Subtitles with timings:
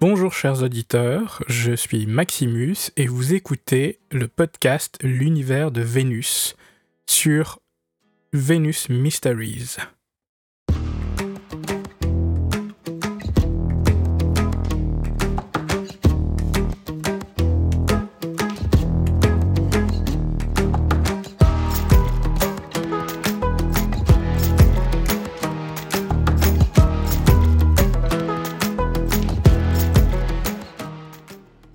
[0.00, 6.56] Bonjour chers auditeurs, je suis Maximus et vous écoutez le podcast L'univers de Vénus
[7.06, 7.60] sur
[8.32, 9.76] Venus Mysteries.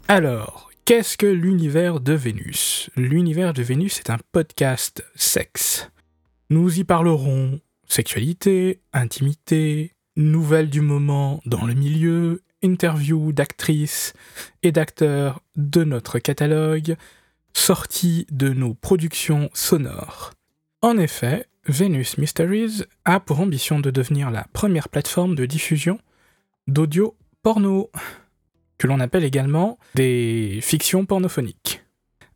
[0.08, 2.92] Alors, qu'est-ce que l'univers de Vénus?
[2.96, 5.90] L'univers de Vénus est un podcast sexe.
[6.52, 14.14] Nous y parlerons sexualité, intimité, nouvelles du moment dans le milieu, interviews d'actrices
[14.62, 16.98] et d'acteurs de notre catalogue,
[17.54, 20.34] sorties de nos productions sonores.
[20.84, 26.00] En effet, Venus Mysteries a pour ambition de devenir la première plateforme de diffusion
[26.68, 27.90] d'audio porno
[28.78, 31.84] que l'on appelle également des fictions pornophoniques.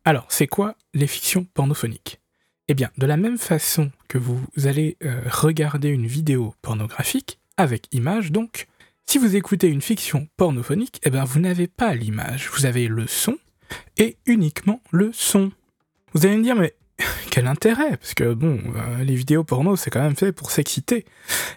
[0.04, 2.20] Alors, c'est quoi les fictions pornophoniques?
[2.68, 7.86] Eh bien, de la même façon que vous allez euh, regarder une vidéo pornographique, avec
[7.92, 8.66] image donc,
[9.06, 13.06] si vous écoutez une fiction pornophonique, eh bien, vous n'avez pas l'image, vous avez le
[13.06, 13.36] son,
[13.98, 15.50] et uniquement le son.
[16.14, 16.74] Vous allez me dire, mais
[17.30, 17.96] quel intérêt?
[17.96, 21.04] Parce que bon, euh, les vidéos porno, c'est quand même fait pour s'exciter.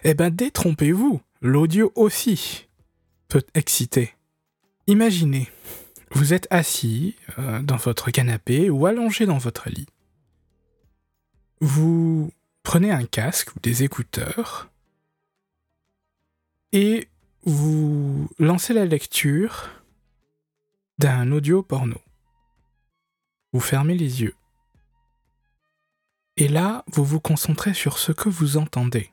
[0.02, 2.66] Eh ben, détrompez-vous, l'audio aussi
[3.28, 4.14] peut exciter.
[4.86, 5.50] Imaginez,
[6.10, 9.88] vous êtes assis euh, dans votre canapé ou allongé dans votre lit.
[11.60, 12.30] Vous
[12.62, 14.68] prenez un casque ou des écouteurs
[16.72, 17.08] et
[17.44, 19.70] vous lancez la lecture
[20.98, 22.00] d'un audio porno.
[23.54, 24.34] Vous fermez les yeux.
[26.36, 29.10] Et là, vous vous concentrez sur ce que vous entendez,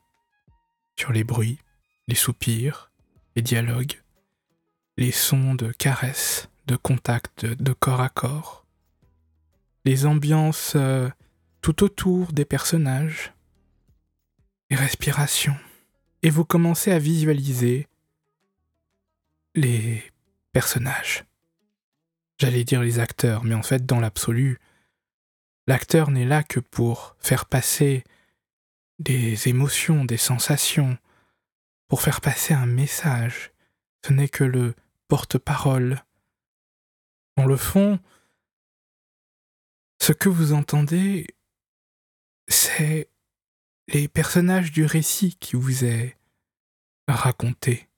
[1.00, 1.60] sur les bruits,
[2.08, 2.92] les soupirs,
[3.36, 4.02] les dialogues,
[5.02, 8.68] les sons de caresses, de contact, de corps à corps,
[9.84, 11.10] les ambiances euh,
[11.62, 13.34] tout autour des personnages,
[14.70, 15.58] les respirations,
[16.22, 17.88] et vous commencez à visualiser
[19.56, 20.04] les
[20.52, 21.26] personnages.
[22.38, 24.60] J'allais dire les acteurs, mais en fait, dans l'absolu,
[25.66, 28.04] l'acteur n'est là que pour faire passer
[29.00, 30.96] des émotions, des sensations,
[31.88, 33.52] pour faire passer un message.
[34.06, 34.76] Ce n'est que le
[35.12, 36.02] porte-parole.
[37.36, 38.00] Dans le fond,
[40.02, 41.28] ce que vous entendez,
[42.48, 43.10] c'est
[43.90, 46.16] les personnages du récit qui vous est
[47.10, 47.90] raconté.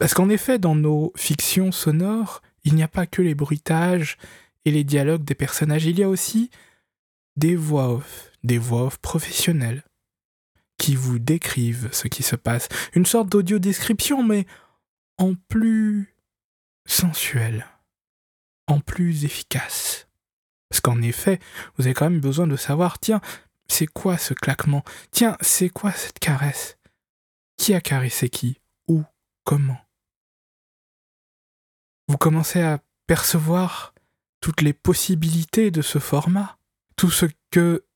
[0.00, 4.18] Parce qu'en effet, dans nos fictions sonores, il n'y a pas que les bruitages
[4.64, 6.50] et les dialogues des personnages, il y a aussi
[7.36, 9.84] des voix off, des voix off professionnelles,
[10.78, 12.68] qui vous décrivent ce qui se passe.
[12.92, 14.46] Une sorte d'audio-description, mais
[15.22, 16.16] en plus
[16.84, 17.64] sensuel,
[18.66, 20.08] en plus efficace.
[20.68, 21.38] Parce qu'en effet,
[21.76, 23.20] vous avez quand même besoin de savoir, tiens,
[23.68, 24.82] c'est quoi ce claquement?
[25.12, 26.76] Tiens, c'est quoi cette caresse?
[27.56, 28.58] Qui a caressé qui?
[28.88, 29.04] Où?
[29.44, 29.78] Comment?
[32.08, 33.94] Vous commencez à percevoir
[34.40, 36.58] toutes les possibilités de ce format,
[36.96, 37.86] tout ce que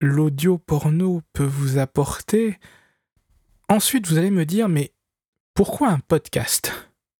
[0.00, 2.58] l'audio porno peut vous apporter.
[3.68, 4.94] Ensuite, vous allez me dire, mais
[5.54, 6.72] pourquoi un podcast?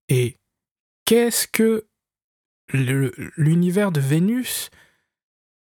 [0.09, 0.37] Et
[1.05, 1.87] qu'est-ce que
[2.73, 4.71] l'univers de Vénus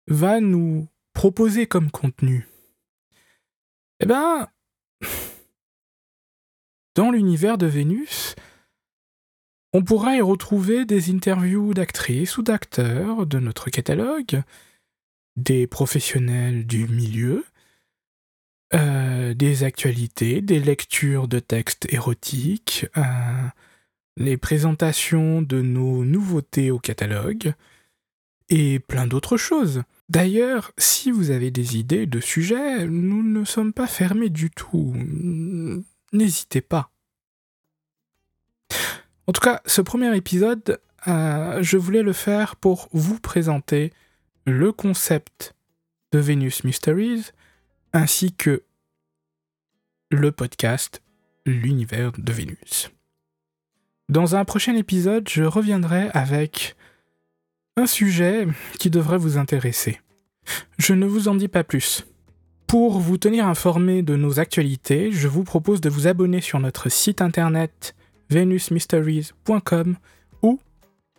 [0.07, 2.47] va nous proposer comme contenu?
[3.99, 4.47] Eh bien,
[6.95, 8.35] dans l'univers de Vénus,
[9.73, 14.43] on pourra y retrouver des interviews d'actrices ou d'acteurs de notre catalogue,
[15.37, 17.45] des professionnels du milieu,
[18.73, 23.03] euh, des actualités, des lectures de textes érotiques, euh,
[24.17, 27.53] les présentations de nos nouveautés au catalogue,
[28.49, 29.83] et plein d'autres choses.
[30.09, 34.93] D'ailleurs, si vous avez des idées de sujets, nous ne sommes pas fermés du tout.
[36.11, 36.91] N'hésitez pas.
[39.27, 43.93] En tout cas, ce premier épisode, euh, je voulais le faire pour vous présenter
[44.45, 45.55] le concept
[46.11, 47.31] de Venus Mysteries,
[47.93, 48.63] ainsi que
[50.09, 51.01] le podcast
[51.45, 52.91] L'univers de Vénus.
[54.09, 56.75] Dans un prochain épisode, je reviendrai avec
[57.77, 58.47] un sujet
[58.79, 59.99] qui devrait vous intéresser.
[60.77, 62.05] Je ne vous en dis pas plus.
[62.67, 66.89] Pour vous tenir informé de nos actualités, je vous propose de vous abonner sur notre
[66.89, 67.95] site internet
[68.29, 69.97] venusmysteries.com
[70.41, 70.59] ou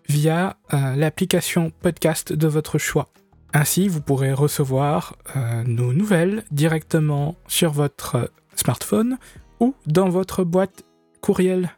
[0.09, 3.13] via euh, l'application podcast de votre choix.
[3.55, 9.19] Ainsi, vous pourrez recevoir euh, nos nouvelles directement sur votre smartphone
[9.61, 10.85] ou dans votre boîte
[11.21, 11.71] courriel.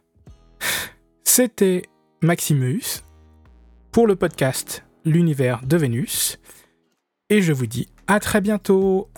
[1.23, 1.83] C'était
[2.21, 3.03] Maximus
[3.91, 6.39] pour le podcast L'univers de Vénus.
[7.29, 9.09] Et je vous dis à très bientôt